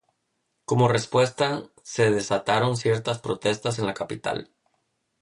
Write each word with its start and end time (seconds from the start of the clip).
Como 0.65 0.87
respuesta, 0.87 1.61
se 1.83 2.09
desataron 2.09 2.75
ciertas 2.75 3.19
protestas 3.19 3.77
en 3.77 3.85
la 3.85 3.93
capital. 3.93 4.51